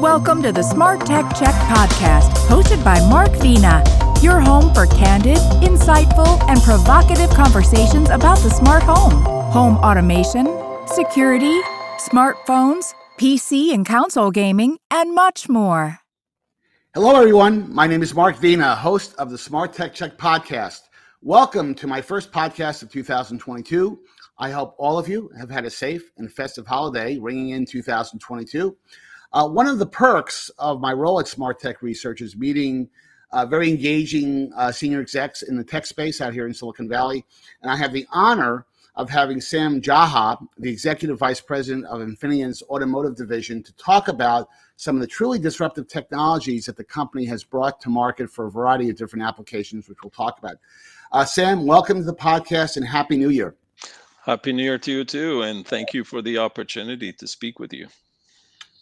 [0.00, 3.82] Welcome to the Smart Tech Check podcast, hosted by Mark Vena,
[4.20, 10.44] your home for candid, insightful, and provocative conversations about the smart home, home automation,
[10.86, 11.62] security,
[11.96, 16.00] smartphones, PC and console gaming, and much more.
[16.92, 17.72] Hello, everyone.
[17.74, 20.80] My name is Mark Vena, host of the Smart Tech Check podcast.
[21.22, 23.98] Welcome to my first podcast of 2022.
[24.38, 28.76] I hope all of you have had a safe and festive holiday ringing in 2022.
[29.32, 32.88] Uh, one of the perks of my role at Smart Tech Research is meeting
[33.32, 37.24] uh, very engaging uh, senior execs in the tech space out here in Silicon Valley.
[37.62, 42.62] And I have the honor of having Sam Geha, the Executive Vice President of Infineon's
[42.70, 47.44] Automotive Division, to talk about some of the truly disruptive technologies that the company has
[47.44, 50.56] brought to market for a variety of different applications, which we'll talk about.
[51.12, 53.54] Uh, Sam, welcome to the podcast and Happy New Year.
[54.24, 57.72] Happy New Year to you too, and thank you for the opportunity to speak with
[57.72, 57.88] you.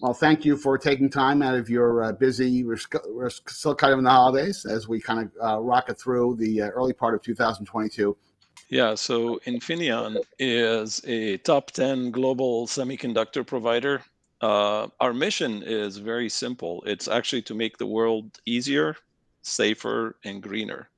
[0.00, 2.64] Well, thank you for taking time out of your uh, busy.
[2.64, 6.36] We're, we're, still kind of in the holidays as we kind of uh, rocket through
[6.36, 8.16] the uh, early part of 2022.
[8.68, 14.02] Yeah, so Infineon is a top 10 global semiconductor provider.
[14.40, 18.96] Uh, our mission is very simple it's actually to make the world easier,
[19.42, 20.90] safer, and greener,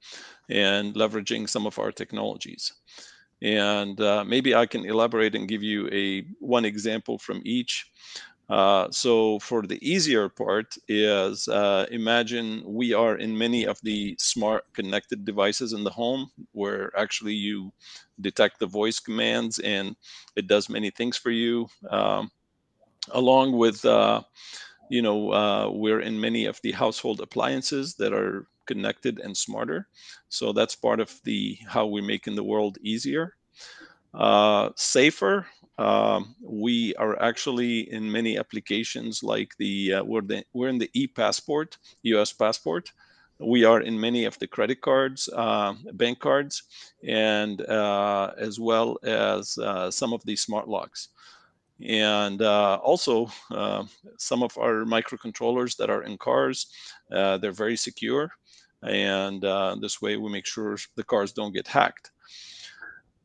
[0.48, 2.72] and leveraging some of our technologies.
[3.42, 7.90] And uh, maybe I can elaborate and give you a one example from each.
[8.48, 14.14] Uh, so for the easier part is uh, imagine we are in many of the
[14.20, 17.72] smart connected devices in the home where actually you
[18.20, 19.96] detect the voice commands and
[20.36, 21.66] it does many things for you.
[21.90, 22.30] Um,
[23.12, 24.22] along with uh,
[24.90, 29.88] you know uh, we're in many of the household appliances that are connected and smarter.
[30.28, 33.34] So that's part of the how we're making the world easier.
[34.14, 35.46] Uh, safer
[35.78, 40.90] um, we are actually in many applications like the uh, we're the we're in the
[40.94, 42.32] e-passport, U.S.
[42.32, 42.92] passport.
[43.38, 46.62] We are in many of the credit cards, uh, bank cards,
[47.06, 51.08] and uh, as well as uh, some of the smart locks,
[51.86, 53.84] and uh, also uh,
[54.16, 56.68] some of our microcontrollers that are in cars.
[57.10, 58.30] they're very secure,
[58.82, 59.42] and
[59.82, 62.12] this way we make sure the cars don't get hacked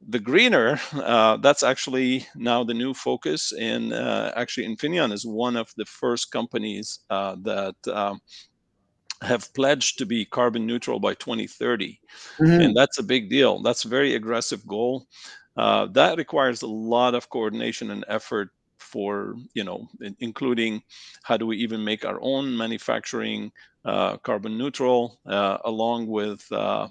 [0.08, 3.54] the greener, uh, that's actually now the new focus.
[3.54, 8.20] And uh, actually, Infineon is one of the first companies uh, that um,
[9.22, 12.00] have pledged to be carbon neutral by 2030.
[12.40, 12.62] Mm-hmm.
[12.62, 13.62] And that's a big deal.
[13.62, 15.06] That's a very aggressive goal.
[15.56, 18.50] Uh, that requires a lot of coordination and effort
[18.92, 19.88] for you know
[20.20, 20.82] including
[21.24, 23.52] how do we even make our own manufacturing
[23.86, 26.88] uh, carbon neutral uh, along with uh,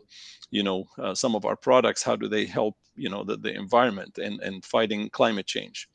[0.50, 3.54] you know uh, some of our products how do they help you know the, the
[3.54, 5.88] environment and and fighting climate change?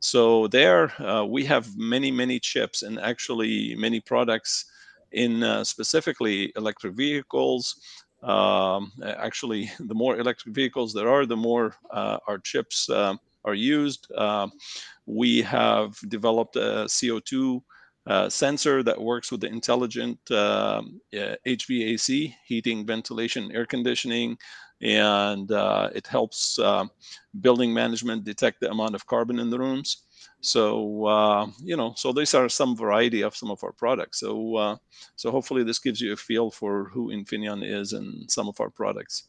[0.00, 4.64] So there uh, we have many many chips and actually many products
[5.12, 7.76] in uh, specifically electric vehicles.
[8.22, 12.88] Um, actually the more electric vehicles there are the more our chips
[13.44, 14.06] are used
[15.06, 17.62] we have developed a CO2
[18.06, 24.36] uh, sensor that works with the intelligent um, HVAC, heating, ventilation, air conditioning,
[24.80, 26.84] and uh, it helps uh,
[27.40, 30.02] building management detect the amount of carbon in the rooms.
[30.40, 34.20] So uh, you know, so these are some variety of some of our products.
[34.20, 34.76] So uh,
[35.14, 38.70] so hopefully this gives you a feel for who Infineon is and some of our
[38.70, 39.28] products.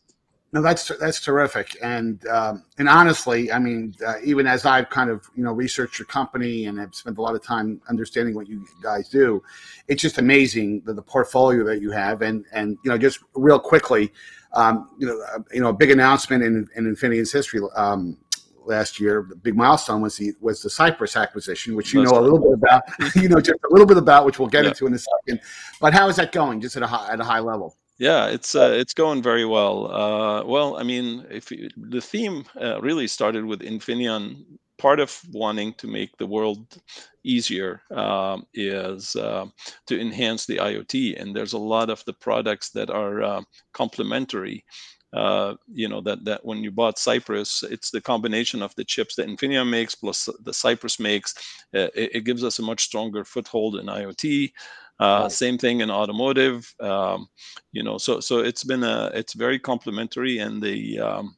[0.53, 5.09] No, that's that's terrific, and um, and honestly, I mean, uh, even as I've kind
[5.09, 8.47] of you know researched your company and have spent a lot of time understanding what
[8.47, 9.41] you guys do,
[9.87, 13.57] it's just amazing the, the portfolio that you have, and and you know just real
[13.57, 14.13] quickly,
[14.53, 18.19] um, you know, uh, you know, a big announcement in in Infineon's history um,
[18.63, 22.21] last year, the big milestone was the was the Cypress acquisition, which you know a
[22.21, 22.83] little bit about,
[23.15, 24.69] you know, just a little bit about, which we'll get yeah.
[24.69, 25.41] into in a second.
[25.81, 27.75] But how is that going, just at a high, at a high level?
[27.99, 29.91] Yeah, it's uh, it's going very well.
[29.93, 34.43] Uh, well, I mean, if you, the theme uh, really started with Infineon,
[34.79, 36.77] part of wanting to make the world
[37.23, 39.45] easier um, is uh,
[39.87, 43.41] to enhance the IoT, and there's a lot of the products that are uh,
[43.73, 44.65] complementary.
[45.13, 49.13] Uh, you know that that when you bought Cypress, it's the combination of the chips
[49.15, 51.35] that Infineon makes plus the Cypress makes.
[51.71, 54.51] It, it gives us a much stronger foothold in IoT.
[54.99, 56.73] Uh, same thing in automotive.
[56.79, 57.27] Um,
[57.71, 61.35] you know, so so it's been a it's very complementary, and the um,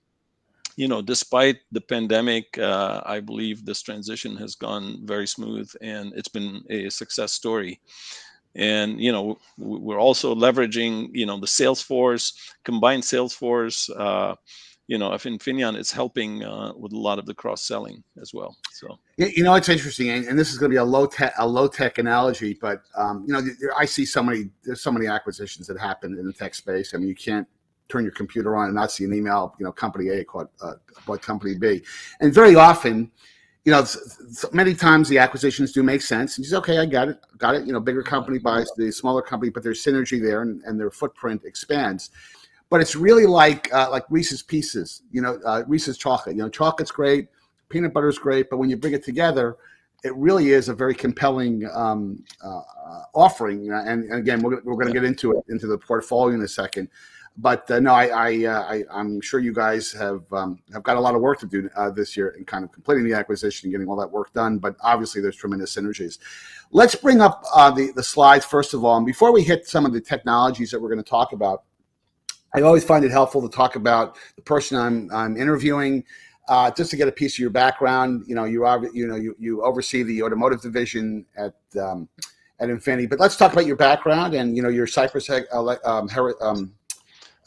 [0.76, 6.14] you know, despite the pandemic, uh, I believe this transition has gone very smooth, and
[6.16, 7.80] it's been a success story.
[8.56, 13.90] And you know, we're also leveraging you know the Salesforce combined Salesforce.
[13.98, 14.36] Uh,
[14.88, 18.34] you know, of Infineon is helping uh, with a lot of the cross selling as
[18.34, 18.56] well.
[18.72, 21.48] So you know, it's interesting, and, this is going to be a low tech a
[21.48, 23.42] low tech analogy, but um, you know,
[23.76, 26.94] I see so many there's so many acquisitions that happen in the tech space.
[26.94, 27.48] I mean, you can't
[27.90, 30.74] turn your computer on and not see an email, you know, company A called uh,
[31.18, 31.82] company B,
[32.20, 33.12] and very often.
[33.64, 33.84] You know,
[34.54, 36.38] many times the acquisitions do make sense.
[36.38, 37.66] And say, okay, I got it, got it.
[37.66, 40.92] You know, bigger company buys the smaller company, but there's synergy there, and, and their
[40.92, 42.12] footprint expands
[42.70, 46.36] but it's really like uh, like Reese's Pieces, you know, uh, Reese's chocolate.
[46.36, 47.28] You know, chocolate's great,
[47.70, 49.58] peanut butter's great, but when you bring it together,
[50.04, 52.62] it really is a very compelling um, uh,
[53.14, 53.72] offering.
[53.72, 56.48] And, and, again, we're, we're going to get into it into the portfolio in a
[56.48, 56.90] second.
[57.38, 60.96] But uh, no, I, I, uh, I am sure you guys have um, have got
[60.96, 63.68] a lot of work to do uh, this year in kind of completing the acquisition,
[63.68, 64.58] and getting all that work done.
[64.58, 66.18] But obviously, there's tremendous synergies.
[66.72, 67.44] Let's bring up
[67.76, 70.82] the the slides first of all, and before we hit some of the technologies that
[70.82, 71.64] we're going to talk about
[72.56, 76.04] I always find it helpful to talk about the person I'm, I'm interviewing,
[76.48, 78.24] uh, just to get a piece of your background.
[78.28, 82.08] You know, you are, you know, you, you oversee the automotive division at um,
[82.60, 83.08] at Infinity.
[83.08, 85.42] But let's talk about your background and you know your Cypress uh,
[85.84, 86.10] um,
[86.42, 86.74] um,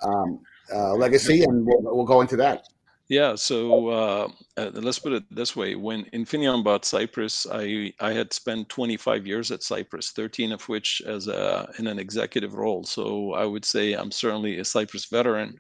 [0.03, 0.41] um,
[0.75, 2.69] uh, legacy, and we'll, we'll go into that.
[3.09, 4.29] Yeah, so uh,
[4.59, 9.27] uh, let's put it this way: when Infineon bought Cypress, I I had spent 25
[9.27, 12.85] years at Cypress, 13 of which as a in an executive role.
[12.85, 15.57] So I would say I'm certainly a Cypress veteran.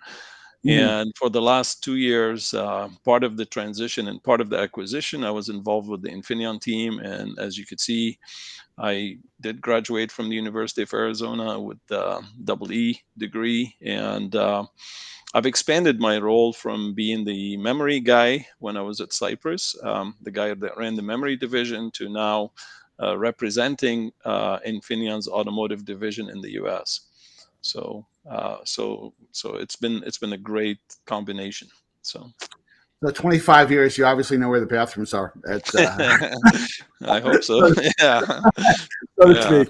[0.67, 0.91] Mm.
[1.03, 4.59] And for the last two years, uh, part of the transition and part of the
[4.59, 6.99] acquisition, I was involved with the Infineon team.
[7.01, 8.19] And as you could see,
[8.79, 14.65] I did graduate from the University of Arizona with the double E degree, and uh,
[15.35, 20.17] I've expanded my role from being the memory guy when I was at Cypress, um,
[20.23, 22.53] the guy that ran the memory division, to now
[23.03, 27.01] uh, representing uh, Infineon's automotive division in the U.S.
[27.61, 31.69] So, uh, so, so it's been it's been a great combination.
[32.03, 32.33] So.
[33.05, 35.33] So 25 years, you obviously know where the bathrooms are.
[35.49, 36.35] At, uh...
[37.07, 37.69] I hope so.
[38.01, 38.21] yeah.
[39.21, 39.65] so yeah.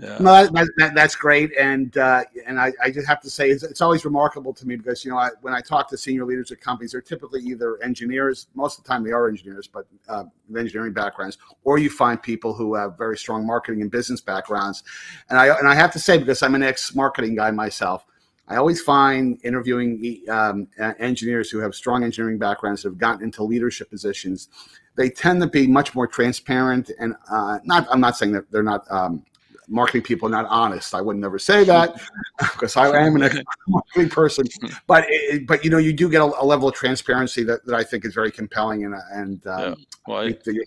[0.00, 0.16] Yeah.
[0.20, 3.64] No, that, that, that's great, and uh, and I, I, just have to say it's,
[3.64, 6.52] it's, always remarkable to me because you know I, when I talk to senior leaders
[6.52, 8.46] at companies, they're typically either engineers.
[8.54, 10.22] Most of the time, they are engineers, but uh,
[10.56, 14.84] engineering backgrounds, or you find people who have very strong marketing and business backgrounds.
[15.30, 18.06] And I and I have to say because I'm an ex marketing guy myself,
[18.46, 20.68] I always find interviewing um,
[21.00, 24.48] engineers who have strong engineering backgrounds that have gotten into leadership positions.
[24.94, 27.88] They tend to be much more transparent and uh, not.
[27.90, 29.24] I'm not saying that they're not um,
[29.68, 30.94] marketing people not honest.
[30.94, 32.00] I would never say that
[32.38, 34.46] because I am an marketing person.
[34.86, 37.74] But it, but you know you do get a, a, level of transparency that, that
[37.74, 39.74] I think is very compelling and and um, yeah.
[40.06, 40.66] well, I, the,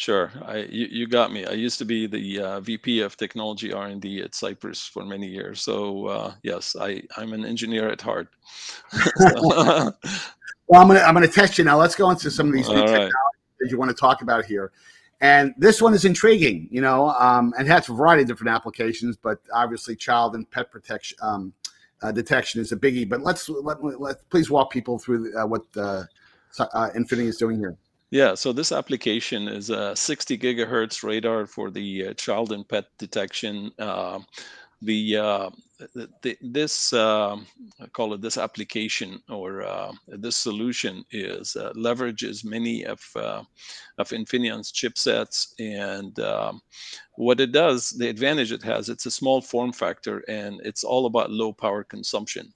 [0.00, 1.44] Sure, I you, you got me.
[1.44, 5.04] I used to be the uh, VP of Technology R and D at Cypress for
[5.04, 5.60] many years.
[5.60, 8.28] So uh, yes, I I'm an engineer at heart.
[9.42, 9.94] well,
[10.72, 11.78] I'm gonna I'm gonna test you now.
[11.78, 13.10] Let's go into some of these new technologies
[13.58, 14.72] that you want to talk about here.
[15.20, 19.16] And this one is intriguing, you know, um, and has a variety of different applications,
[19.16, 21.52] but obviously child and pet protection um,
[22.02, 23.08] uh, detection is a biggie.
[23.08, 26.04] But let's let, let please walk people through uh, what uh,
[26.94, 27.76] Infinity is doing here.
[28.10, 32.86] Yeah, so this application is a 60 gigahertz radar for the uh, child and pet
[32.98, 33.70] detection.
[33.78, 34.18] Uh,
[34.82, 35.50] the, uh,
[36.22, 37.36] the, this I
[37.92, 43.42] call it this application or uh, this solution is uh, leverages many of uh,
[43.98, 46.60] of Infineon's chipsets and um,
[47.16, 51.06] what it does the advantage it has it's a small form factor and it's all
[51.06, 52.52] about low power consumption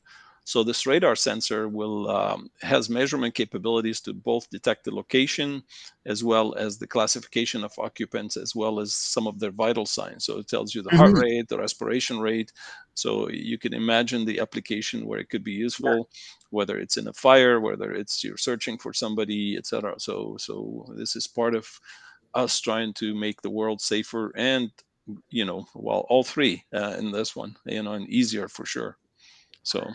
[0.47, 5.63] so this radar sensor will um, has measurement capabilities to both detect the location
[6.05, 10.27] as well as the classification of occupants as well as some of their vital signs.
[10.27, 11.23] So it tells you the heart mm-hmm.
[11.23, 12.53] rate, the respiration rate.
[12.93, 16.11] So you can imagine the application where it could be useful,
[16.51, 19.95] whether it's in a fire, whether it's you're searching for somebody, etc.
[19.99, 21.67] So so this is part of
[22.35, 24.71] us trying to make the world safer and
[25.31, 28.97] you know well all three uh, in this one you know and easier for sure
[29.63, 29.87] so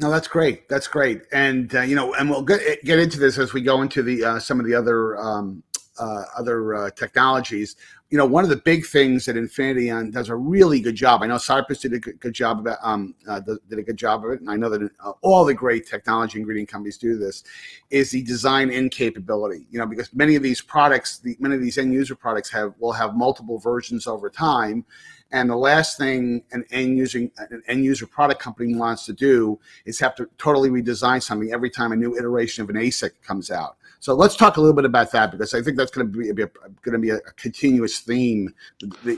[0.00, 0.68] no, that's great.
[0.68, 1.22] That's great.
[1.32, 4.24] And uh, you know, and we'll get, get into this as we go into the
[4.24, 5.62] uh, some of the other um,
[5.98, 7.76] uh, other uh, technologies.
[8.12, 11.22] You know, one of the big things that Infineon does a really good job.
[11.22, 14.32] I know Cypress did a good, good job um, uh, did a good job of
[14.32, 17.42] it, and I know that uh, all the great technology ingredient companies do this.
[17.88, 19.66] Is the design in capability?
[19.70, 22.74] You know, because many of these products, the, many of these end user products have
[22.78, 24.84] will have multiple versions over time
[25.32, 29.58] and the last thing an end using an end user product company wants to do
[29.86, 33.50] is have to totally redesign something every time a new iteration of an ASIC comes
[33.50, 33.76] out.
[34.02, 36.32] So let's talk a little bit about that because I think that's going to be,
[36.32, 36.42] be
[36.82, 38.52] going to be a, a continuous theme,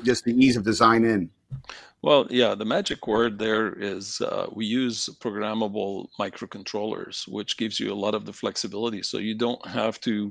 [0.04, 1.30] just the ease of design in.
[2.02, 7.94] Well, yeah, the magic word there is uh, we use programmable microcontrollers, which gives you
[7.94, 9.02] a lot of the flexibility.
[9.02, 10.30] So you don't have to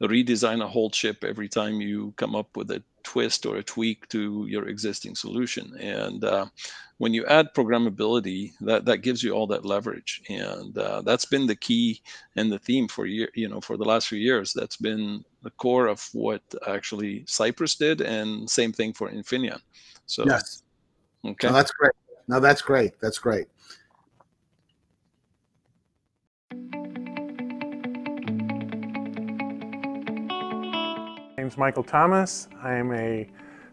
[0.00, 4.08] redesign a whole chip every time you come up with a twist or a tweak
[4.10, 5.74] to your existing solution.
[5.80, 6.46] And uh,
[6.98, 10.22] when you add programmability, that, that gives you all that leverage.
[10.28, 12.00] And uh, that's been the key
[12.36, 14.52] and the theme for year, you know, for the last few years.
[14.52, 19.60] That's been the core of what actually Cypress did, and same thing for Infineon.
[20.08, 20.62] So yes
[21.24, 21.48] Okay.
[21.48, 21.92] No, that's great.
[22.28, 22.92] No, that's great.
[23.00, 23.46] That's great.
[31.30, 32.48] My name's Michael Thomas.
[32.62, 33.28] I'm a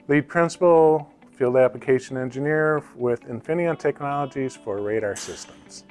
[0.07, 5.83] lead principal field application engineer with Infineon Technologies for radar systems.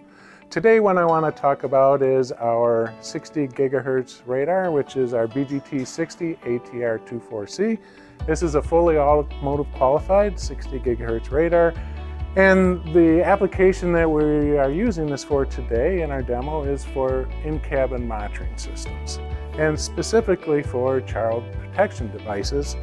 [0.54, 5.26] Today what I want to talk about is our 60 gigahertz radar, which is our
[5.26, 7.76] BGT60 ATR24C.
[8.25, 11.75] This is a fully automotive qualified 60 gigahertz radar.
[12.37, 17.28] And the application that we are using this for today in our demo is for
[17.42, 19.18] in-cabin monitoring systems,
[19.58, 22.76] and specifically for child protection devices.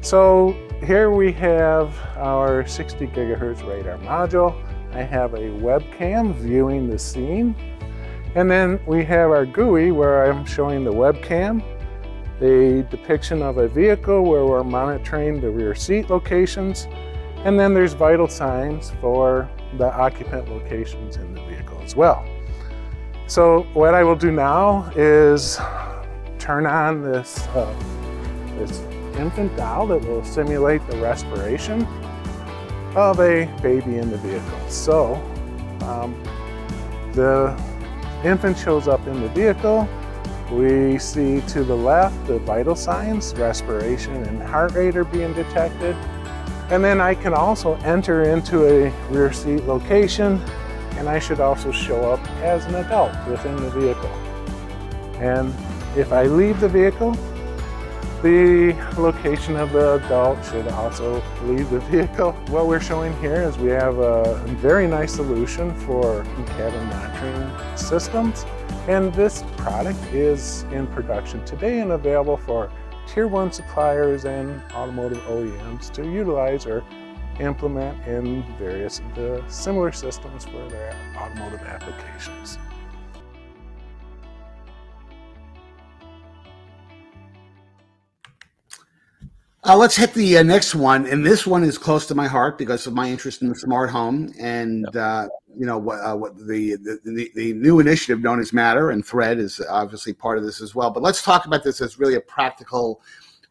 [0.00, 4.58] So here we have our 60 gigahertz radar module.
[4.94, 7.56] I have a webcam viewing the scene.
[8.36, 11.64] And then we have our GUI where I'm showing the webcam,
[12.38, 16.86] the depiction of a vehicle where we're monitoring the rear seat locations,
[17.38, 19.48] and then there's vital signs for
[19.78, 22.24] the occupant locations in the vehicle as well.
[23.26, 25.58] So what I will do now is
[26.38, 27.74] turn on this, uh,
[28.58, 28.80] this
[29.18, 31.86] infant doll that will simulate the respiration
[32.96, 34.68] of a baby in the vehicle.
[34.68, 35.14] So
[35.82, 36.14] um,
[37.12, 37.56] the
[38.24, 39.88] infant shows up in the vehicle.
[40.50, 45.96] We see to the left the vital signs, respiration and heart rate are being detected.
[46.70, 50.40] And then I can also enter into a rear seat location
[50.96, 54.10] and I should also show up as an adult within the vehicle.
[55.20, 55.52] And
[55.96, 57.16] if I leave the vehicle,
[58.24, 62.32] the location of the adult should also leave the vehicle.
[62.48, 66.24] What we're showing here is we have a very nice solution for
[66.56, 68.46] cabin monitoring systems.
[68.88, 72.72] And this product is in production today and available for
[73.06, 76.82] tier one suppliers and automotive OEMs to utilize or
[77.40, 82.56] implement in various the similar systems for their automotive applications.
[89.66, 92.58] Uh, let's hit the uh, next one, and this one is close to my heart
[92.58, 95.02] because of my interest in the smart home, and yep.
[95.02, 99.06] uh, you know what, uh, what the, the, the new initiative known as Matter and
[99.06, 100.90] Thread is obviously part of this as well.
[100.90, 103.00] But let's talk about this as really a practical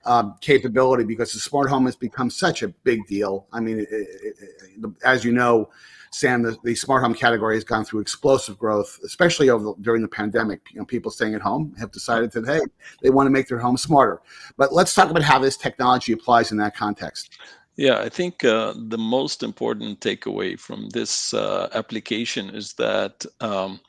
[0.06, 3.48] um, capability because the smart home has become such a big deal.
[3.52, 5.72] I mean, it, it, it, as you know,
[6.14, 10.08] Sam, the, the, smart home category has gone through explosive growth, especially over during the
[10.08, 10.62] pandemic.
[10.72, 12.62] You know, people staying at home have decided that hey,
[13.02, 14.22] they want to make their home smarter.
[14.56, 17.38] But let's talk about how this technology applies in that context.
[17.76, 23.80] Yeah, I think uh, the most important takeaway from this uh, application is that um,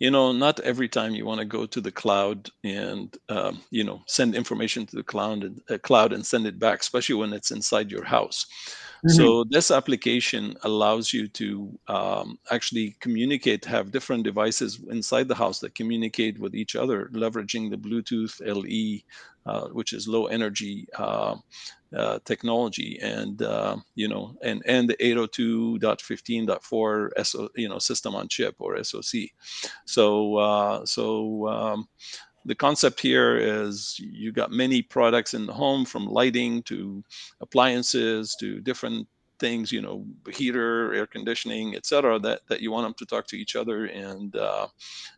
[0.00, 3.84] you know not every time you want to go to the cloud and um, you
[3.84, 7.34] know send information to the cloud and uh, cloud and send it back, especially when
[7.34, 8.46] it's inside your house.
[9.06, 9.16] Mm-hmm.
[9.16, 15.60] So this application allows you to um, actually communicate, have different devices inside the house
[15.60, 19.02] that communicate with each other, leveraging the Bluetooth LE,
[19.46, 21.36] uh, which is low energy uh,
[21.96, 28.26] uh, technology, and uh, you know, and and the 802.15.4 SO, you know, system on
[28.26, 29.30] chip or SoC.
[29.84, 31.46] So uh, so.
[31.48, 31.86] Um,
[32.46, 37.04] the concept here is you got many products in the home from lighting to
[37.40, 39.06] appliances to different
[39.38, 43.36] things you know heater air conditioning etc that that you want them to talk to
[43.36, 44.66] each other and uh,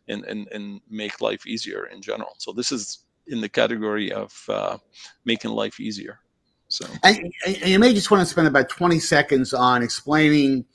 [0.09, 2.33] and, and and make life easier in general.
[2.37, 4.77] So this is in the category of uh,
[5.23, 6.19] making life easier.
[6.67, 6.85] So.
[7.03, 10.65] And, and you may just want to spend about 20 seconds on explaining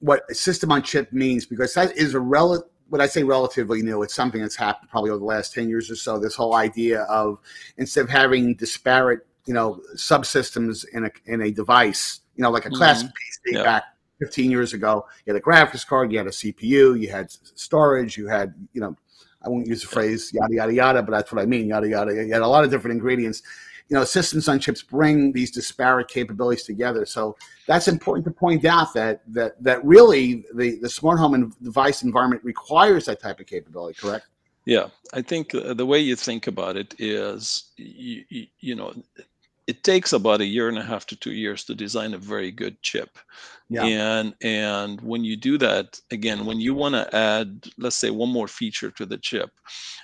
[0.00, 4.04] what system on chip means because that is a relative when I say relatively new,
[4.04, 6.16] it's something that's happened probably over the last 10 years or so.
[6.16, 7.40] This whole idea of
[7.76, 12.66] instead of having disparate, you know, subsystems in a, in a device, you know, like
[12.66, 13.50] a classic mm-hmm.
[13.50, 13.64] PC yep.
[13.64, 13.82] back
[14.20, 18.16] 15 years ago, you had a graphics card, you had a CPU, you had storage,
[18.16, 18.96] you had, you know,
[19.44, 22.14] I won't use the phrase yada, yada, yada, but that's what I mean, yada, yada.
[22.14, 23.42] You had a lot of different ingredients
[23.88, 27.04] you know, systems on chips bring these disparate capabilities together.
[27.04, 27.36] So
[27.66, 32.02] that's important to point out that that that really the the smart home and device
[32.02, 33.98] environment requires that type of capability.
[34.00, 34.26] Correct?
[34.66, 38.94] Yeah, I think the way you think about it is, you, you, you know,
[39.66, 42.50] it takes about a year and a half to two years to design a very
[42.50, 43.18] good chip.
[43.68, 43.84] Yeah.
[43.84, 48.30] And and when you do that, again, when you want to add, let's say, one
[48.30, 49.50] more feature to the chip,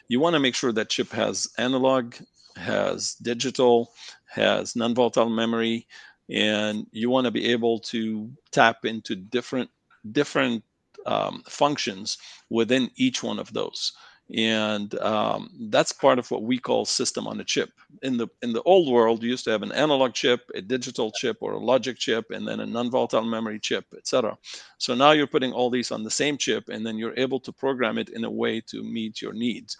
[0.08, 2.14] you want to make sure that chip has analog,
[2.60, 3.92] has digital,
[4.26, 5.86] has non-volatile memory,
[6.28, 9.70] and you want to be able to tap into different
[10.12, 10.62] different
[11.06, 12.18] um, functions
[12.50, 13.92] within each one of those.
[14.36, 17.70] And um, that's part of what we call system on a chip.
[18.02, 21.10] In the in the old world you used to have an analog chip a digital
[21.10, 24.38] chip or a logic chip and then a non-volatile memory chip etc
[24.78, 27.52] so now you're putting all these on the same chip and then you're able to
[27.52, 29.76] program it in a way to meet your needs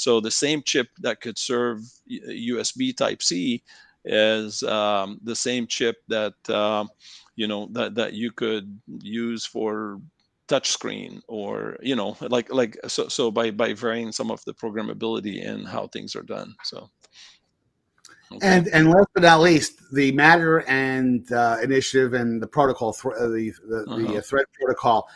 [0.00, 1.80] so the same chip that could serve
[2.10, 3.62] usb type c
[4.04, 6.84] is um, the same chip that uh,
[7.36, 10.00] you know that, that you could use for
[10.48, 15.46] touchscreen or you know like like so so by by varying some of the programmability
[15.46, 16.90] and how things are done so
[18.32, 18.46] okay.
[18.48, 23.14] and and last but not least the matter and uh, initiative and the protocol th-
[23.14, 24.12] uh, the the, uh-huh.
[24.12, 25.08] the thread protocol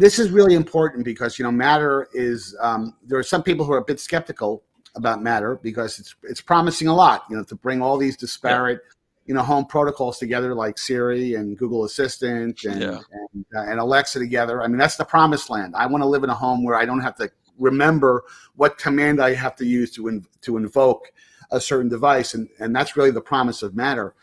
[0.00, 3.72] this is really important because you know matter is um, there are some people who
[3.72, 4.62] are a bit skeptical
[4.96, 8.80] about matter because it's it's promising a lot you know to bring all these disparate
[8.82, 8.94] yeah
[9.30, 12.98] you know home protocols together like Siri and Google Assistant and yeah.
[13.12, 14.60] and, uh, and, Alexa together.
[14.60, 15.76] I mean that's the promised land.
[15.76, 18.24] I want to live in a home where I don't have to remember
[18.56, 21.12] what command I have to use to in, to invoke
[21.52, 24.14] a certain device, and and that's really the promise of Matter.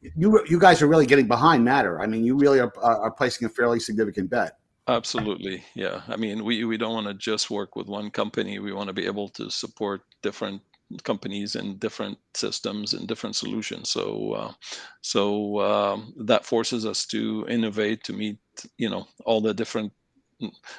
[0.00, 2.00] You you guys are really getting behind Matter.
[2.00, 4.56] I mean, you really are are placing a fairly significant bet.
[4.88, 6.02] Absolutely, yeah.
[6.06, 8.60] I mean, we we don't want to just work with one company.
[8.60, 10.62] We want to be able to support different
[11.02, 13.90] companies and different systems and different solutions.
[13.90, 14.52] So, uh,
[15.00, 18.38] so um, that forces us to innovate to meet,
[18.78, 19.92] you know, all the different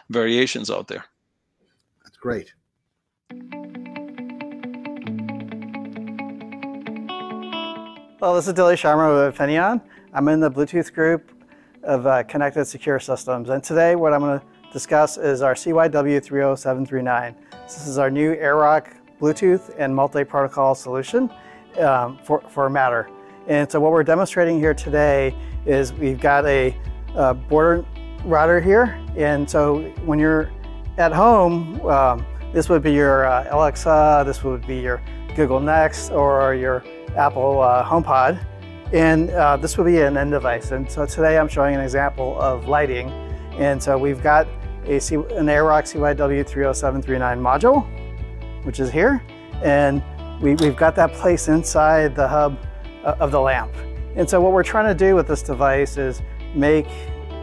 [0.09, 1.03] variations out there.
[2.05, 2.53] That's great.
[8.21, 9.81] Well, this is Dilly Sharma with Infineon.
[10.13, 11.36] I'm in the Bluetooth group
[11.87, 13.49] of uh, Connected Secure Systems.
[13.49, 17.35] And today what I'm going to discuss is our CYW30739.
[17.63, 21.31] This is our new AIROC Bluetooth and multi-protocol solution
[21.79, 23.09] um, for, for Matter.
[23.47, 25.33] And so what we're demonstrating here today
[25.65, 26.75] is we've got a,
[27.15, 27.85] a border
[28.25, 28.99] router here.
[29.15, 30.51] And so when you're
[30.97, 35.01] at home, um, this would be your uh, Alexa, this would be your
[35.35, 36.83] Google Nest or your
[37.15, 38.45] Apple uh, HomePod.
[38.93, 40.71] And uh, this will be an end device.
[40.71, 43.09] And so today I'm showing an example of lighting.
[43.57, 44.47] And so we've got
[44.85, 47.85] a C an AIROC CYW30739 module
[48.67, 49.23] which is here.
[49.63, 50.03] And
[50.41, 52.59] we, we've got that placed inside the hub
[53.03, 53.73] uh, of the lamp.
[54.15, 56.21] And so what we're trying to do with this device is
[56.53, 56.85] make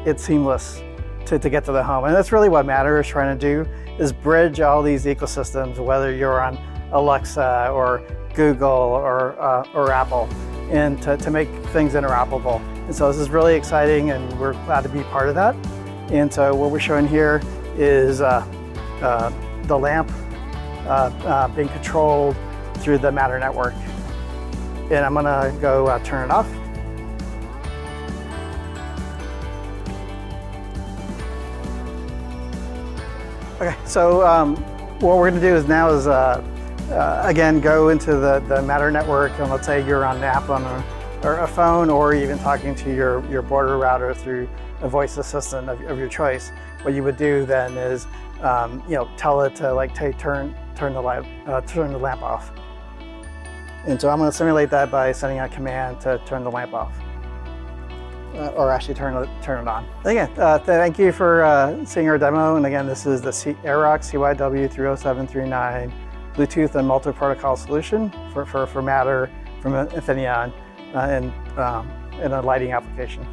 [0.05, 0.83] it seamless
[1.25, 2.05] to, to get to the home.
[2.05, 6.15] And that's really what Matter is trying to do, is bridge all these ecosystems, whether
[6.15, 6.59] you're on
[6.93, 8.03] Alexa or
[8.35, 10.29] Google or, uh, or Apple,
[10.71, 12.61] and to, to make things interoperable.
[12.87, 15.55] And so this is really exciting and we're glad to be part of that.
[16.11, 17.41] And so what we're showing here
[17.77, 18.47] is uh,
[19.03, 19.33] uh,
[19.65, 20.11] the lamp
[20.87, 22.37] uh, uh, being controlled
[22.75, 23.75] through the Matter network.
[24.91, 26.47] And I'm gonna go uh, turn it off.
[33.61, 34.57] Okay, so um,
[35.01, 36.07] what we're gonna do is now is
[36.91, 40.49] uh, again go into the, the Matter network and let's say you're on an app
[40.49, 40.85] on a,
[41.23, 44.49] or a phone or even talking to your, your border router through
[44.83, 46.51] a voice assistant of, of your choice.
[46.83, 48.07] What you would do then is
[48.43, 51.99] um, you know tell it to like take turn turn the light, uh, turn the
[51.99, 52.53] lamp off.
[53.87, 56.75] And so I'm going to simulate that by sending a command to turn the lamp
[56.75, 56.99] off.
[58.35, 59.87] Uh, or actually turn it, turn it on.
[60.05, 62.57] Again, uh, thank you for uh, seeing our demo.
[62.57, 64.01] And again, this is the C AIROC
[64.37, 65.93] CYW30739
[66.35, 70.53] Bluetooth and multi-protocol solution for, for, for Matter from Infineon
[70.95, 73.27] uh, and um, in a lighting application.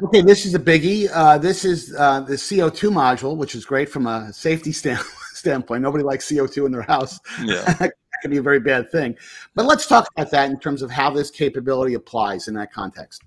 [0.00, 1.10] Okay, this is a biggie.
[1.12, 5.00] Uh, this is uh, the CO2 module, which is great from a safety stand-
[5.34, 5.82] standpoint.
[5.82, 7.18] Nobody likes CO2 in their house.
[7.42, 7.62] Yeah.
[7.80, 9.16] that can be a very bad thing.
[9.56, 13.24] But let's talk about that in terms of how this capability applies in that context.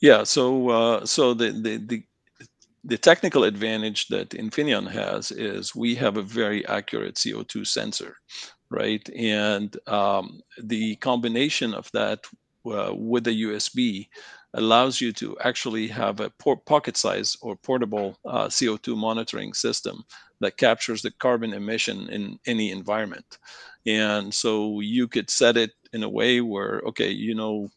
[0.00, 0.24] Yeah.
[0.24, 2.02] So, uh, so the, the the
[2.84, 8.16] the technical advantage that Infineon has is we have a very accurate CO2 sensor,
[8.70, 9.08] right?
[9.16, 12.20] And um, the combination of that
[12.66, 14.08] uh, with the USB
[14.54, 16.30] allows you to actually have a
[16.66, 20.04] pocket size or portable uh, CO2 monitoring system
[20.40, 23.38] that captures the carbon emission in any environment.
[23.86, 27.70] And so you could set it in a way where, okay, you know,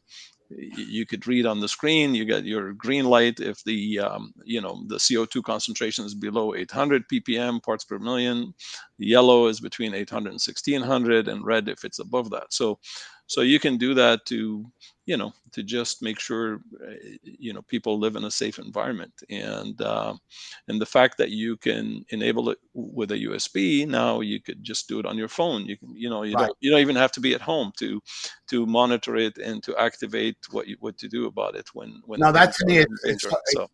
[0.57, 4.61] you could read on the screen you get your green light if the um, you
[4.61, 8.53] know the co2 concentration is below 800 ppm parts per million.
[8.97, 12.53] Yellow is between 800 and 1600 and red if it's above that.
[12.53, 12.79] So
[13.27, 14.65] so you can do that to
[15.11, 19.11] you know to just make sure uh, you know people live in a safe environment.
[19.29, 20.13] And uh,
[20.69, 23.55] and the fact that you can enable it with a usb
[23.87, 25.65] now you could just do it on your phone.
[25.65, 26.47] You can you know you right.
[26.47, 28.01] don't you don't even have to be at home to
[28.51, 32.21] to monitor it and to activate what you what to do about it when when
[32.21, 33.69] now that to me it's, it's, so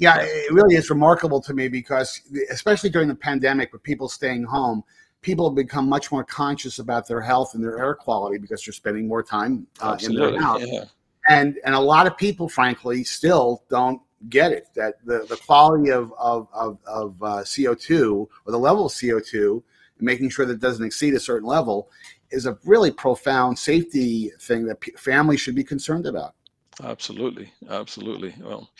[0.00, 4.44] yeah, it really is remarkable to me because especially during the pandemic with people staying
[4.44, 4.82] home
[5.22, 8.72] people have become much more conscious about their health and their air quality because they're
[8.72, 10.62] spending more time uh, in their house.
[10.64, 10.84] Yeah.
[11.28, 15.90] And and a lot of people, frankly, still don't get it that the, the quality
[15.90, 19.62] of of of, of uh, CO two or the level of CO two,
[19.98, 21.90] making sure that it doesn't exceed a certain level,
[22.30, 26.34] is a really profound safety thing that p- families should be concerned about.
[26.82, 28.34] Absolutely, absolutely.
[28.40, 28.70] Well.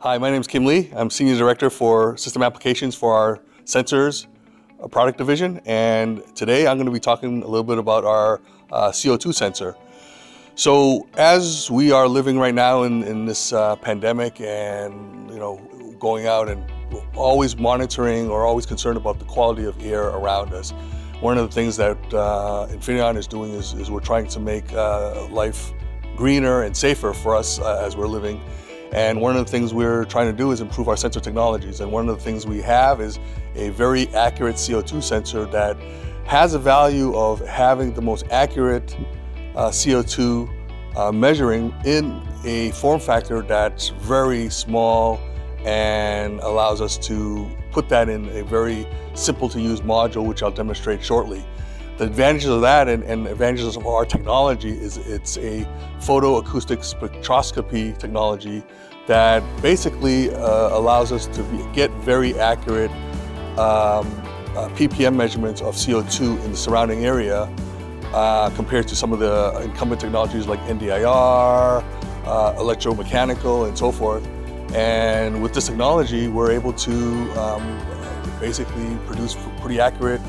[0.00, 0.92] Hi, my name is Kim Lee.
[0.94, 4.28] I'm Senior Director for System Applications for our Sensors
[4.80, 5.60] uh, product division.
[5.66, 9.74] And today I'm going to be talking a little bit about our uh, CO2 sensor.
[10.54, 15.56] So as we are living right now in, in this uh, pandemic and, you know,
[15.98, 16.64] going out and
[17.16, 20.70] always monitoring or always concerned about the quality of air around us,
[21.18, 24.72] one of the things that uh, Infineon is doing is, is we're trying to make
[24.74, 25.72] uh, life
[26.14, 28.40] greener and safer for us uh, as we're living
[28.92, 31.80] and one of the things we're trying to do is improve our sensor technologies.
[31.80, 33.18] And one of the things we have is
[33.54, 35.76] a very accurate CO2 sensor that
[36.24, 38.96] has a value of having the most accurate
[39.56, 40.48] uh, CO2
[40.96, 45.20] uh, measuring in a form factor that's very small
[45.64, 50.50] and allows us to put that in a very simple to use module, which I'll
[50.50, 51.44] demonstrate shortly.
[51.98, 55.66] The advantages of that and, and advantages of our technology is it's a
[55.98, 58.62] photoacoustic spectroscopy technology
[59.08, 62.92] that basically uh, allows us to be, get very accurate
[63.58, 64.06] um,
[64.54, 67.52] uh, ppm measurements of CO2 in the surrounding area
[68.14, 71.82] uh, compared to some of the incumbent technologies like NDIR,
[72.24, 74.24] uh, electromechanical, and so forth.
[74.72, 76.92] And with this technology, we're able to
[77.40, 77.80] um,
[78.38, 80.20] basically produce pretty accurate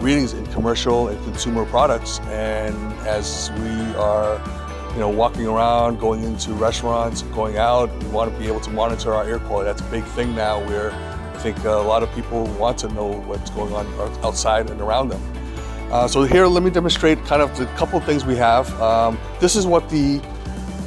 [0.00, 2.20] readings in commercial and consumer products.
[2.26, 4.40] And as we are,
[4.92, 8.70] you know, walking around, going into restaurants, going out, we want to be able to
[8.70, 9.66] monitor our air quality.
[9.66, 13.06] That's a big thing now where I think a lot of people want to know
[13.06, 13.86] what's going on
[14.24, 15.22] outside and around them.
[15.90, 18.68] Uh, so here, let me demonstrate kind of the couple things we have.
[18.80, 20.20] Um, this is what the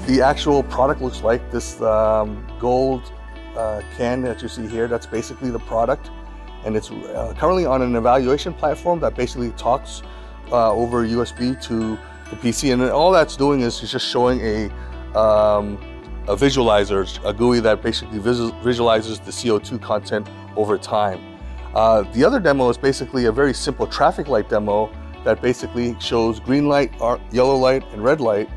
[0.07, 1.51] the actual product looks like.
[1.51, 3.11] This um, gold
[3.55, 6.09] uh, can that you see here, that's basically the product
[6.65, 10.03] and it's uh, currently on an evaluation platform that basically talks
[10.51, 11.97] uh, over USB to
[12.29, 15.77] the PC, and all that's doing is just showing a um,
[16.27, 21.19] a visualizer, a GUI that basically visualizes the CO2 content over time.
[21.73, 24.89] Uh, the other demo is basically a very simple traffic light demo
[25.23, 26.93] that basically shows green light,
[27.31, 28.49] yellow light, and red light.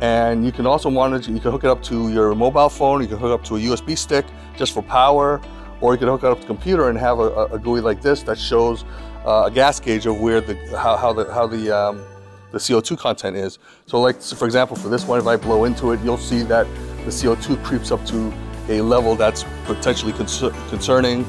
[0.00, 3.08] And you can also monitor, you can hook it up to your mobile phone, you
[3.08, 5.40] can hook it up to a USB stick just for power,
[5.80, 8.00] or you can hook it up to the computer and have a, a GUI like
[8.02, 8.84] this that shows
[9.24, 12.04] uh, a gas gauge of where the how, how the how the um,
[12.52, 13.58] the CO2 content is.
[13.86, 16.42] So like so for example, for this one, if I blow into it, you'll see
[16.44, 16.66] that
[17.04, 18.32] the CO2 creeps up to
[18.68, 21.24] a level that's potentially concerning.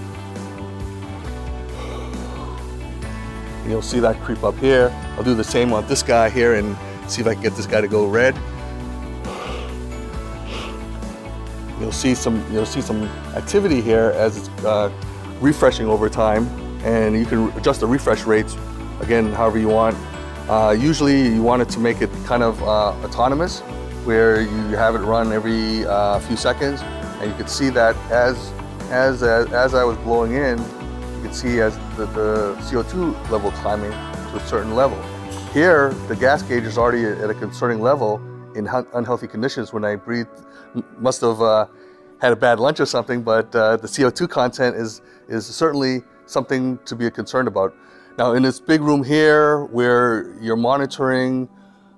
[3.62, 4.90] And you'll see that creep up here.
[5.18, 6.76] I'll do the same on this guy here and
[7.08, 8.36] see if I can get this guy to go red.
[11.80, 13.04] You'll see some you'll see some
[13.36, 14.92] activity here as it's uh,
[15.40, 16.48] refreshing over time,
[16.84, 18.58] and you can adjust the refresh rates
[19.00, 19.96] again however you want.
[20.50, 23.60] Uh, usually you want it to make it kind of uh, autonomous,
[24.06, 26.82] where you have it run every uh, few seconds,
[27.22, 28.52] and you can see that as
[28.90, 33.52] as as, as I was blowing in, you can see as the, the CO2 level
[33.52, 35.00] climbing to a certain level.
[35.54, 38.22] Here, the gas gauge is already at a concerning level
[38.56, 40.30] in unhealthy conditions when I breathed
[40.98, 41.68] must have uh,
[42.22, 46.80] had a bad lunch or something, but uh, the CO2 content is, is certainly something
[46.86, 47.76] to be concerned about.
[48.18, 51.48] Now, in this big room here, where you're monitoring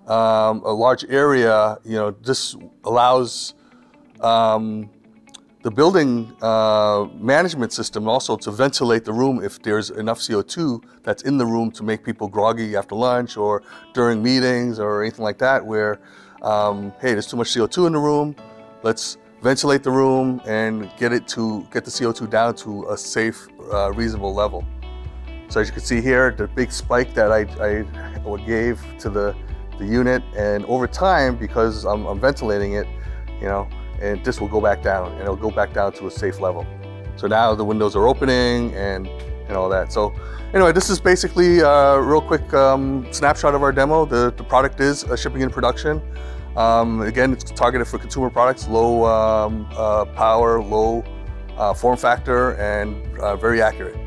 [0.07, 3.53] um, a large area, you know, this allows
[4.19, 4.89] um,
[5.61, 11.23] the building uh, management system also to ventilate the room if there's enough CO2 that's
[11.23, 15.37] in the room to make people groggy after lunch or during meetings or anything like
[15.37, 15.99] that, where,
[16.41, 18.35] um, hey, there's too much CO2 in the room,
[18.81, 23.47] Let's ventilate the room and get it to get the CO2 down to a safe,
[23.73, 24.65] uh, reasonable level.
[25.49, 27.85] So as you can see here, the big spike that I, I
[28.45, 29.35] gave to the,
[29.79, 32.87] the unit, and over time, because I'm, I'm ventilating it,
[33.41, 33.67] you know,
[34.01, 36.65] and this will go back down, and it'll go back down to a safe level.
[37.15, 39.91] So now the windows are opening and, and all that.
[39.91, 40.13] So
[40.53, 44.05] anyway, this is basically a real quick um, snapshot of our demo.
[44.05, 46.01] The, the product is uh, shipping in production.
[46.57, 51.03] Um, again, it's targeted for consumer products, low um, uh, power, low
[51.57, 53.97] uh, form factor, and uh, very accurate.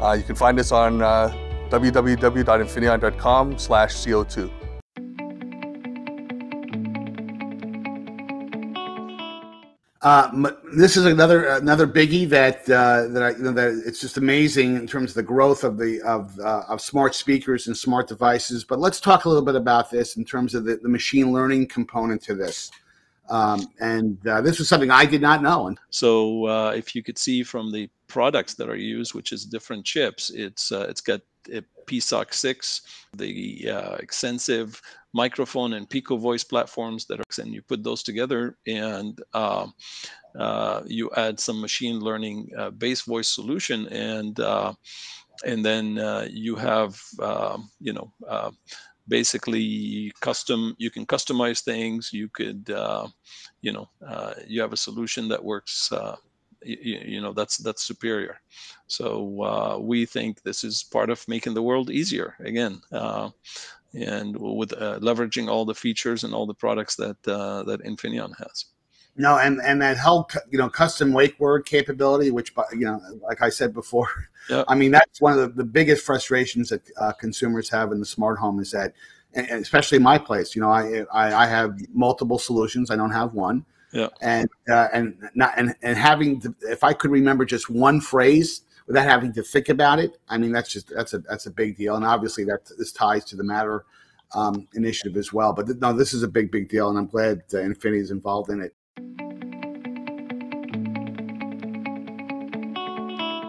[0.00, 1.28] Uh, you can find this on uh,
[1.70, 4.50] www.infineon.com slash CO2.
[10.04, 14.18] Uh, this is another another biggie that uh, that I, you know that it's just
[14.18, 18.06] amazing in terms of the growth of the of uh, of smart speakers and smart
[18.06, 18.64] devices.
[18.64, 21.68] But let's talk a little bit about this in terms of the, the machine learning
[21.68, 22.70] component to this.
[23.30, 25.68] Um, and uh, this was something I did not know.
[25.68, 29.46] And so uh, if you could see from the products that are used, which is
[29.46, 32.80] different chips, it's it's got a PSOC 6,
[33.16, 34.80] the XENSIV
[35.14, 39.66] microphone and Picovoice platforms that are, and you put those together and uh,
[40.38, 44.72] uh, you add some machine learning uh, base voice solution and uh,
[45.46, 48.50] and then uh, you have um, you know uh,
[49.06, 52.64] basically custom you can customize things you could
[53.62, 53.88] you know
[54.48, 55.92] you have a solution that works
[56.64, 58.40] you, you, know that's that's superior
[58.86, 63.30] so uh, we think this is part of making the world easier again uh,
[63.94, 68.32] and with uh, leveraging all the features and all the products that uh, that Infineon
[68.38, 68.66] has.
[69.16, 73.42] No, and and that whole you know custom wake word capability, which you know, like
[73.42, 74.08] I said before,
[74.50, 74.64] yep.
[74.68, 78.06] I mean that's one of the, the biggest frustrations that uh, consumers have in the
[78.06, 78.92] smart home is that,
[79.32, 83.34] and especially my place, you know, I, I, I have multiple solutions, I don't have
[83.34, 83.64] one,
[83.94, 88.00] yeah, and uh, and not and and having to, if I could remember just one
[88.00, 90.18] phrase without having to think about it.
[90.28, 93.24] I mean, that's just that's a that's a big deal, and obviously that this ties
[93.26, 93.84] to the Matter
[94.34, 95.52] um, initiative as well.
[95.52, 98.10] But th- no, this is a big big deal, and I'm glad uh, Infinity is
[98.10, 98.74] involved in it.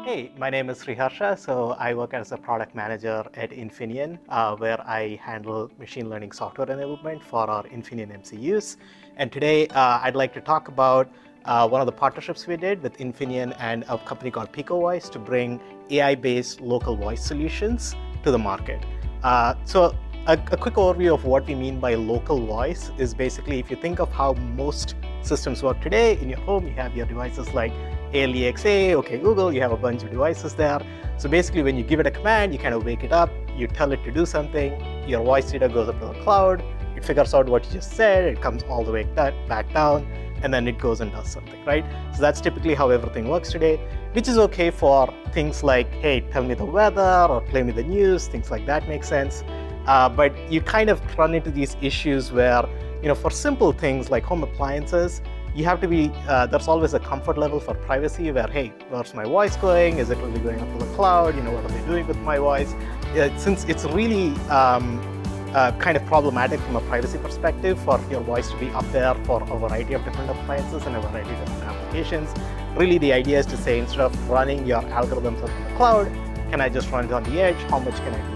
[0.06, 1.36] Hey, my name is Sriharsha.
[1.36, 6.32] So I work as a product manager at Infineon, uh, where I handle machine learning
[6.32, 8.78] software enablement for our Infineon MCUs.
[9.18, 11.12] And today uh, I'd like to talk about
[11.46, 15.18] uh, one of the partnerships we did with Infineon and a company called Picovoice to
[15.18, 18.86] bring AI-based local voice solutions to the market.
[19.24, 23.58] Uh, so a, a, quick overview of what we mean by local voice is basically
[23.58, 27.08] if you think of how most systems work today in your home, you have your
[27.08, 27.74] devices like
[28.14, 30.80] ALEXA, OK Google, you have a bunch of devices there.
[31.18, 33.68] So basically when you give it a command, you kind of wake it up, you
[33.68, 34.74] tell it to do something,
[35.08, 36.64] your voice data goes up to the cloud,
[36.96, 40.06] it figures out what you just said, it comes all the way back down,
[40.42, 41.86] and then it goes and does something, right?
[42.14, 43.78] So that's typically how everything works today,
[44.14, 47.84] which is okay for things like, hey, tell me the weather or play me the
[47.84, 49.44] news, things like that make sense.
[49.88, 52.66] Uh, but you kind of run into these issues where,
[53.02, 55.22] you know, for simple things like home appliances,
[55.56, 59.14] you have to be, uh, there's always a comfort level for privacy where, hey, where's
[59.14, 60.00] my voice going?
[60.00, 61.36] Is it really going up to the cloud?
[61.36, 62.74] You know, what are they doing with my voice?
[62.74, 65.00] Uh, since it's really um,
[65.54, 69.16] uh, kind of problematic from a privacy perspective for your voice to be up there
[69.24, 72.30] for a variety of different appliances and a variety of different applications.
[72.76, 76.08] Really, the idea is to say instead of running your algorithms up in the cloud,
[76.50, 77.56] can I just run it on the edge?
[77.70, 78.36] How much can I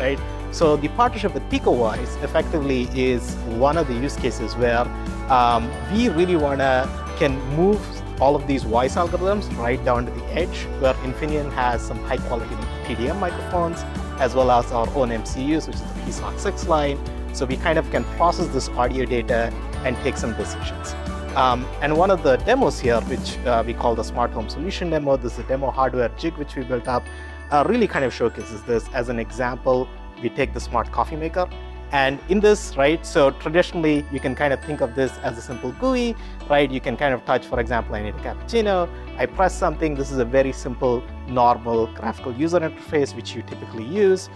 [0.00, 0.39] right?
[0.52, 4.86] So the partnership with Picovoice effectively is one of the use cases where
[5.30, 7.80] um, we really want to can move
[8.20, 12.16] all of these voice algorithms right down to the edge, where Infineon has some high
[12.16, 13.82] quality PDM microphones,
[14.18, 16.98] as well as our own MCUs, which is the PSOC 6 line.
[17.34, 19.52] So we kind of can process this audio data
[19.84, 20.94] and take some decisions.
[21.36, 24.90] Um, and one of the demos here, which uh, we call the smart home solution
[24.90, 27.04] demo, this is a demo hardware jig which we built up,
[27.50, 28.88] uh, really kind of showcases this.
[28.92, 29.88] As an example,
[30.22, 31.48] we take the smart coffee maker
[31.92, 35.42] and in this, right, so traditionally you can kind of think of this as a
[35.42, 36.14] simple GUI,
[36.48, 36.70] right?
[36.70, 39.96] You can kind of touch, for example, I need a cappuccino, I press something.
[39.96, 44.28] This is a very simple, normal graphical user interface which you typically use.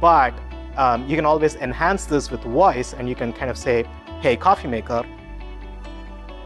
[0.00, 0.32] But
[0.76, 3.84] um, you can always enhance this with voice and you can kind of say,
[4.22, 5.04] hey, coffee maker,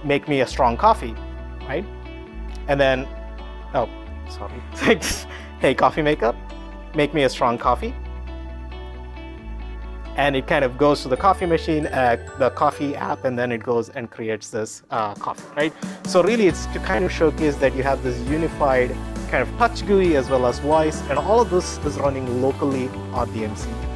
[0.02, 1.14] make me a strong coffee,
[1.68, 1.85] right?
[2.66, 3.06] And then,
[3.72, 3.88] oh,
[4.28, 4.61] sorry.
[5.61, 6.35] hey, coffee maker,
[6.96, 7.94] make me a strong coffee
[10.16, 13.52] and it kind of goes to the coffee machine, uh, the coffee app, and then
[13.52, 15.72] it goes and creates this uh, coffee, right?
[16.07, 18.96] So really it's to kind of showcase that you have this unified
[19.31, 22.88] kind of touch GUI as well as voice, and all of this is running locally
[23.12, 23.87] on the MCU.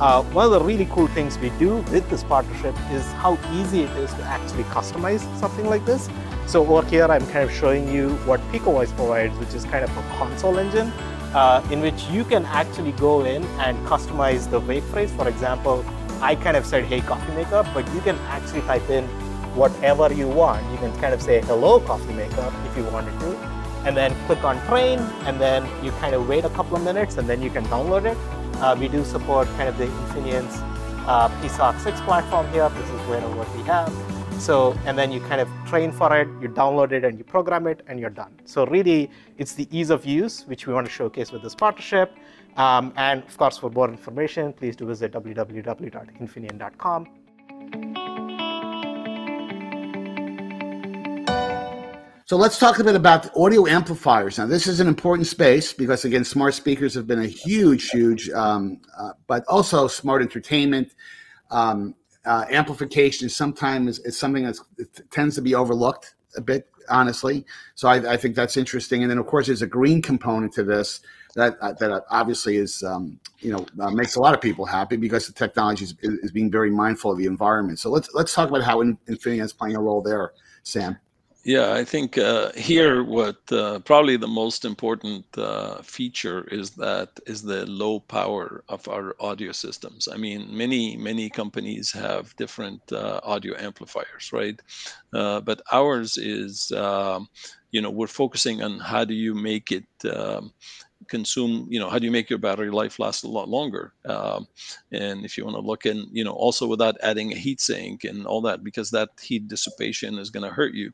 [0.00, 3.82] Uh, one of the really cool things we do with this partnership is how easy
[3.82, 6.08] it is to actually customize something like this.
[6.46, 9.96] So over here, I'm kind of showing you what Picovoice provides, which is kind of
[9.96, 10.92] a console engine
[11.34, 15.12] uh, in which you can actually go in and customize the wake phrase.
[15.12, 15.84] For example,
[16.20, 19.04] I kind of said, hey, coffee maker, but you can actually type in
[19.54, 20.64] whatever you want.
[20.70, 23.36] You can kind of say, hello, coffee maker, if you wanted to,
[23.84, 27.16] and then click on train, and then you kind of wait a couple of minutes,
[27.16, 28.16] and then you can download it.
[28.60, 30.62] Uh, we do support kind of the Infineon's
[31.06, 32.68] uh, PSOC 6 platform here.
[32.70, 34.15] This is where what we have.
[34.38, 37.66] So, and then you kind of train for it, you download it and you program
[37.66, 38.32] it and you're done.
[38.44, 42.14] So really, it's the ease of use, which we want to showcase with this partnership.
[42.56, 47.08] Um, and of course, for more information, please do visit www.infineon.com.
[52.26, 54.38] So let's talk a bit about audio amplifiers.
[54.38, 58.28] Now, this is an important space because, again, smart speakers have been a huge, huge,
[58.30, 60.92] um, uh, but also smart entertainment.
[61.52, 61.94] Um,
[62.26, 64.58] uh, amplification sometimes is something that
[65.10, 67.46] tends to be overlooked a bit, honestly.
[67.74, 69.02] So I, I, think that's interesting.
[69.02, 71.00] And then, of course, there's a green component to this
[71.36, 74.96] that uh, that obviously is um, you know uh, makes a lot of people happy
[74.96, 77.78] because the technology is, is, being very mindful of the environment.
[77.78, 80.98] So let's let's talk about how Infineon is playing a role there, Sam.
[81.46, 87.20] Yeah, I think uh, here what uh, probably the most important uh, feature is that
[87.24, 90.08] is the low power of our audio systems.
[90.12, 94.60] I mean, many many companies have different uh, audio amplifiers, right?
[95.12, 97.28] Uh, but ours is, um,
[97.70, 100.52] you know, we're focusing on how do you make it um,
[101.08, 103.92] consume you know how do you make your battery life last a lot longer?
[104.04, 104.46] Um,
[104.92, 108.04] and if you want to look in you know also without adding a heat sink
[108.04, 110.92] and all that because that heat dissipation is going to hurt you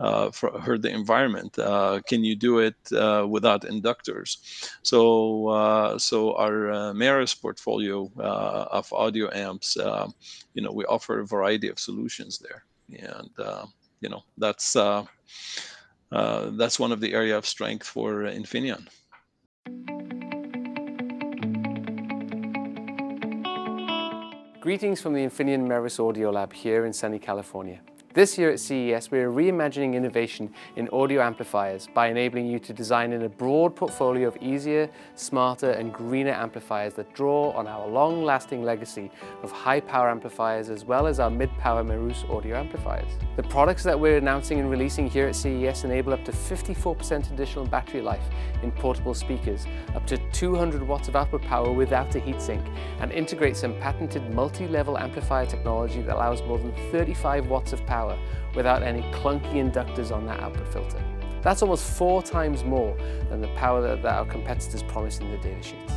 [0.00, 4.38] uh, for, hurt the environment uh, can you do it uh, without inductors?
[4.82, 10.14] So uh, so our uh, MERUS portfolio uh, of audio amps um,
[10.54, 12.64] you know we offer a variety of solutions there.
[12.88, 13.30] And
[14.00, 14.72] you know that's
[16.58, 18.88] that's one of the area of strength for Infineon.
[24.60, 27.80] Greetings from the Infineon MERUS Audio Lab here in sunny California.
[28.12, 32.72] This year at CES, we are reimagining innovation in audio amplifiers by enabling you to
[32.72, 37.86] design in a broad portfolio of easier, smarter and greener amplifiers that draw on our
[37.86, 39.12] long-lasting legacy
[39.44, 43.12] of high-power amplifiers as well as our mid-power MERUS audio amplifiers.
[43.36, 47.64] The products that we're announcing and releasing here at CES enable up to 54% additional
[47.64, 48.24] battery life
[48.64, 52.66] in portable speakers, up to 200 watts of output power without a heatsink,
[52.98, 57.99] and integrate some patented multi-level amplifier technology that allows more than 35 watts of power
[58.54, 61.02] without any clunky inductors on that output filter.
[61.42, 62.96] That's almost four times more
[63.28, 65.92] than the power that, that our competitors promise in the data sheets.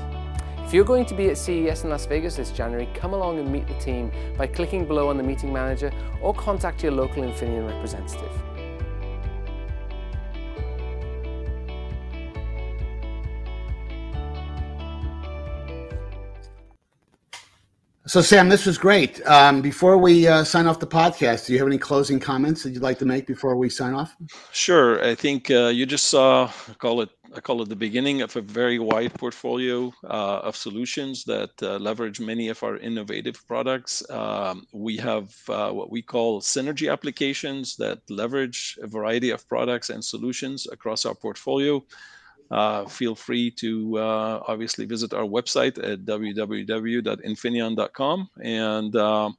[0.66, 3.52] If you're going to be at CES in Las Vegas this January, come along and
[3.52, 7.70] meet the team by clicking below on the meeting manager or contact your local Infineon
[7.70, 8.32] representative.
[18.14, 19.26] So, Sam, this was great.
[19.26, 22.70] Um, before we uh, sign off the podcast, do you have any closing comments that
[22.70, 24.16] you'd like to make before we sign off?
[24.52, 25.04] Sure.
[25.04, 28.36] I think uh, you just saw, I call it, I call it the beginning of
[28.36, 34.08] a very wide portfolio uh, of solutions that uh, leverage many of our innovative products.
[34.12, 39.90] Um, we have uh, what we call synergy applications that leverage a variety of products
[39.90, 41.84] and solutions across our portfolio
[42.54, 49.36] uh, feel free to uh, obviously visit our website at www.infineon.com and um,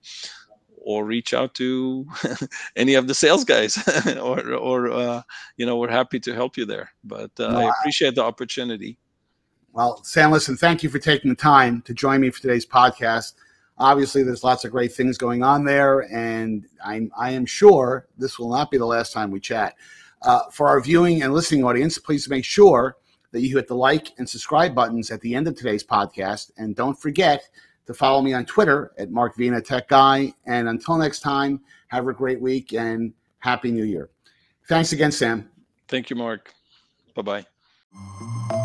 [0.79, 2.05] or reach out to
[2.77, 3.79] any of the sales guys
[4.21, 5.23] or, or uh,
[5.57, 6.91] you know we're happy to help you there.
[7.05, 8.99] But uh, i appreciate the opportunity.
[9.73, 13.35] Well sam listen thank you for taking the time to join me for today's podcast.
[13.79, 18.41] Obviously there's lots of great things going on there and i'm i am sure this
[18.41, 19.77] will not be the last time we chat.
[20.23, 22.97] Uh, for our viewing and listening audience please make sure
[23.35, 26.53] that you hit the like and subscribe buttons at the end of today's podcast.
[26.57, 27.43] And don't forget
[27.87, 30.33] to follow me on Twitter at Mark Vena Tech Guy.
[30.47, 34.09] And until next time, have a great week and Happy New Year.
[34.69, 35.51] Thanks again, Sam.
[35.89, 36.55] Thank you, Mark.
[37.17, 37.45] Bye
[38.43, 38.64] bye.